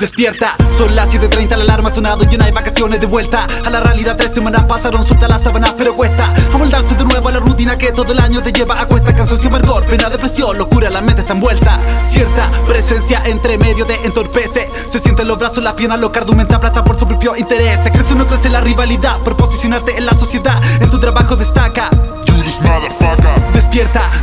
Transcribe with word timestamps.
Despierta, 0.00 0.56
son 0.76 0.96
las 0.96 1.08
7.30, 1.08 1.56
la 1.56 1.62
alarma 1.62 1.88
ha 1.88 1.94
sonado 1.94 2.24
y 2.28 2.36
no 2.36 2.44
hay 2.44 2.50
vacaciones 2.50 3.00
de 3.00 3.06
vuelta. 3.06 3.46
A 3.64 3.70
la 3.70 3.78
realidad 3.80 4.16
tres 4.16 4.32
semanas 4.32 4.64
pasaron, 4.64 5.04
suelta 5.04 5.28
las 5.28 5.42
sábanas 5.42 5.74
pero 5.78 5.94
cuesta. 5.94 6.34
Amoldarse 6.52 6.96
de 6.96 7.04
nuevo 7.04 7.28
a 7.28 7.32
la 7.32 7.38
rutina 7.38 7.78
que 7.78 7.92
todo 7.92 8.12
el 8.12 8.18
año 8.18 8.42
te 8.42 8.52
lleva 8.52 8.80
a 8.80 8.86
cuesta. 8.86 9.14
Cansancio, 9.14 9.48
amargor, 9.48 9.84
pena, 9.86 10.10
depresión, 10.10 10.58
locura, 10.58 10.90
la 10.90 11.00
mente 11.00 11.20
está 11.20 11.34
envuelta. 11.34 11.80
Cierta 12.02 12.50
presencia 12.66 13.22
entre 13.24 13.56
medio 13.56 13.86
te 13.86 14.04
entorpece. 14.04 14.68
Se 14.88 14.98
sienten 14.98 15.28
los 15.28 15.38
brazos, 15.38 15.62
las 15.62 15.74
piernas, 15.74 16.00
lo 16.00 16.12
aumenta 16.12 16.58
plata 16.58 16.82
por 16.82 16.98
su 16.98 17.06
propio 17.06 17.36
interés. 17.36 17.80
Crece 17.80 18.14
o 18.14 18.16
no 18.16 18.26
crece 18.26 18.50
la 18.50 18.60
rivalidad 18.60 19.18
por 19.18 19.36
posicionarte 19.36 19.96
en 19.96 20.06
la 20.06 20.14
sociedad. 20.14 20.60
En 20.80 20.90
tu 20.90 20.98
trabajo 20.98 21.36
destaca 21.36 21.90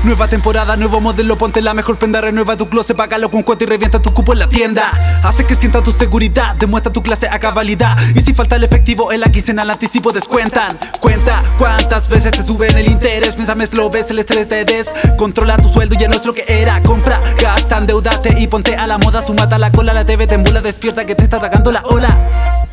Nueva 0.05 0.30
temporada, 0.30 0.78
nuevo 0.78 1.02
modelo, 1.02 1.38
ponte 1.38 1.62
la 1.62 1.73
mejor 1.73 1.98
prenda, 1.98 2.22
renueva 2.22 2.55
tu 2.55 2.70
closet, 2.70 2.96
págalo 2.96 3.30
con 3.30 3.44
cuenta 3.44 3.66
y 3.66 3.68
revienta 3.68 4.02
tu 4.02 4.14
cupo 4.14 4.32
en 4.32 4.40
la 4.40 4.48
tienda. 4.48 5.20
Hace 5.23 5.46
que 5.46 5.55
sienta 5.55 5.84
tu 5.84 5.92
seguridad, 5.92 6.55
demuestra 6.55 6.94
tu 6.94 7.02
clase 7.02 7.28
a 7.28 7.38
cabalidad. 7.38 7.98
Y 8.16 8.22
si 8.22 8.34
falta 8.34 8.56
el 8.56 8.64
efectivo, 8.64 9.12
en 9.12 9.20
la 9.20 9.30
quincena 9.30 9.64
al 9.64 9.70
anticipo 9.70 10.14
descuentan. 10.14 10.80
Cuenta 11.02 11.44
cuántas 11.58 12.08
veces 12.08 12.32
te 12.32 12.44
suben 12.44 12.78
el 12.78 12.88
interés, 12.88 13.36
piénsame, 13.36 13.68
lo 13.73 13.90
ves, 13.90 14.09
el 14.09 14.20
estrés 14.20 14.48
te 14.48 14.64
des. 14.64 14.90
Controla 15.18 15.58
tu 15.58 15.68
sueldo 15.68 15.98
y 16.00 16.04
el 16.04 16.09
nuestro 16.12 16.34
que 16.34 16.45
era. 16.48 16.81
Compra, 16.81 17.22
gasta, 17.38 17.78
endeudate 17.78 18.40
y 18.40 18.48
ponte 18.48 18.78
a 18.78 18.88
la 18.88 19.00
moda, 19.00 19.22
sumata 19.22 19.58
la 19.58 19.70
cola, 19.73 19.94
la 19.94 20.06
TV 20.06 20.28
te 20.28 20.36
embula, 20.36 20.62
despierta 20.62 21.06
que 21.06 21.14
te 21.14 21.23
está 21.23 21.40
tragando 21.40 21.73
la 21.73 21.81
ola. 21.81 22.70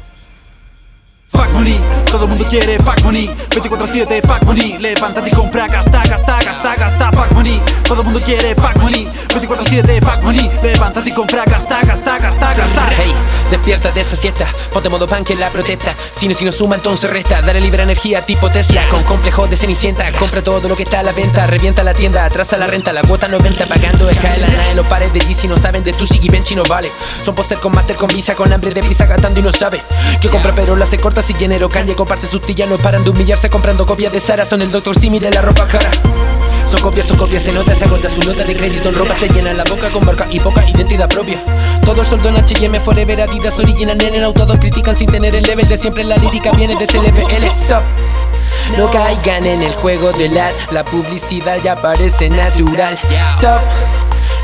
Todo 2.09 2.23
el 2.23 2.29
mundo 2.29 2.47
quiere 2.49 2.79
fuck 2.79 3.03
money. 3.03 3.29
24-7 3.51 4.23
fuck 4.23 4.45
money, 4.45 4.79
levántate 4.79 5.31
y 5.31 5.33
compra, 5.33 5.67
gasta, 5.67 6.03
gasta, 6.05 6.39
gasta, 6.45 6.77
gasta 6.77 6.98
todo 7.89 8.03
el 8.03 8.05
mundo 8.05 8.21
quiere 8.21 8.55
fuck 8.55 8.77
money. 8.77 9.09
24-7 9.29 10.03
fuck 10.03 10.23
money, 10.23 10.51
levántate 10.63 11.09
y 11.09 11.13
compra, 11.13 11.45
gasta, 11.47 11.81
gasta, 11.87 12.19
gasta, 12.19 12.55
gasta. 12.55 12.91
Hey, 12.99 13.15
despierta 13.51 13.91
de 13.91 14.03
esa 14.03 14.15
siesta, 14.15 14.47
ponte 14.75 14.91
modo 14.91 15.07
pan 15.07 15.25
que 15.25 15.35
la 15.35 15.49
protesta. 15.49 15.95
Si 16.13 16.29
no, 16.29 16.35
si 16.35 16.45
no 16.45 16.53
suma 16.53 16.77
entonces 16.77 17.11
resta, 17.11 17.41
dale 17.41 17.63
libre 17.63 17.83
energía 17.83 18.27
tipo 18.27 18.51
Tesla. 18.51 18.87
Con 18.91 19.03
complejo 19.05 19.47
de 19.47 19.57
cenicienta, 19.57 20.13
compra 20.13 20.43
todo 20.43 20.69
lo 20.69 20.77
que 20.77 20.83
está 20.83 21.01
a 21.01 21.03
la 21.03 21.13
venta. 21.13 21.47
Revienta 21.47 21.83
la 21.83 21.95
tienda, 21.95 22.27
atrasa 22.27 22.59
la 22.59 22.67
renta, 22.67 22.93
la 22.93 23.03
cuota 23.03 23.27
90 23.27 23.67
Pagando 23.67 24.11
el 24.11 24.19
cae 24.19 24.39
la 24.39 24.49
nada 24.49 24.71
en 24.71 24.77
los 24.77 24.87
pares 24.87 25.11
de 25.15 25.21
si 25.35 25.49
no 25.49 25.57
saben 25.57 25.83
de 25.83 25.95
tu 25.95 26.05
Bench 26.31 26.55
no 26.55 26.65
vale. 26.65 26.91
Son 27.25 27.35
poster 27.35 27.59
con 27.59 27.73
master 27.75 27.97
con 27.97 28.09
visa, 28.09 28.35
con 28.35 28.53
hambre 28.53 28.73
de 28.73 28.83
visa 28.83 29.07
gastando 29.07 29.41
y 29.41 29.43
no 29.43 29.53
sabe 29.53 29.81
Que 30.21 30.29
compra 30.29 30.55
pero 30.55 30.77
la 30.77 30.85
hace 30.85 30.99
corta. 30.99 31.23
Si 31.23 31.33
llenero 31.33 31.71
calle 31.71 31.95
comparte 31.95 32.27
sus 32.27 32.43
tillas, 32.43 32.69
no 32.69 32.77
paran 32.77 33.03
de 33.03 33.11
humillarse. 33.11 33.49
Comprando 33.49 33.87
copias 33.87 34.13
de 34.13 34.21
Sara, 34.21 34.45
son 34.45 34.61
el 34.61 34.71
doctor. 34.71 34.99
Simi 34.99 35.19
de 35.19 35.31
la 35.31 35.41
ropa 35.41 35.67
cara. 35.67 35.91
Son 36.69 36.83
copias, 36.83 37.07
son 37.07 37.17
copias, 37.17 37.43
se 37.45 37.53
nota, 37.53 37.75
se 37.75 37.87
agota 37.87 38.11
su 38.11 38.21
nota 38.21 38.45
de 38.45 38.55
crédito 38.55 38.91
en 38.91 38.95
ropa, 38.95 39.15
se 39.15 39.29
llena 39.29 39.55
la 39.55 39.65
boca 39.65 39.89
con 39.91 40.05
marca 40.05 40.27
y 40.31 40.39
poca 40.39 40.69
identidad 40.69 41.09
propia. 41.09 41.43
Todo 41.83 42.03
el 42.03 42.07
soldo 42.07 42.29
en 42.29 42.37
H&M, 42.37 42.79
Forever, 42.81 43.23
Adidas, 43.23 43.59
Original, 43.59 43.99
en 44.03 44.15
el 44.15 44.25
auto, 44.25 44.45
todos 44.45 44.59
critican 44.59 44.95
sin 44.95 45.11
tener 45.11 45.35
el 45.35 45.45
level 45.45 45.67
de 45.67 45.79
siempre, 45.79 46.05
la 46.05 46.19
lírica 46.19 46.53
viene 46.53 46.77
de 46.77 46.87
CLBL, 46.87 47.45
stop. 47.45 47.83
No 48.77 48.91
caigan 48.91 49.47
en 49.47 49.63
el 49.63 49.73
juego 49.77 50.13
del 50.13 50.37
art, 50.37 50.55
la 50.71 50.85
publicidad 50.85 51.57
ya 51.63 51.75
parece 51.75 52.29
natural. 52.29 52.99
Stop. 53.31 53.63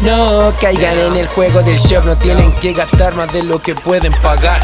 No 0.00 0.50
caigan 0.62 0.98
en 0.98 1.16
el 1.16 1.26
juego 1.26 1.62
del 1.62 1.76
shop, 1.76 2.06
no 2.06 2.16
tienen 2.16 2.52
que 2.52 2.72
gastar 2.72 3.14
más 3.14 3.30
de 3.34 3.42
lo 3.42 3.60
que 3.60 3.74
pueden 3.74 4.12
pagar. 4.22 4.60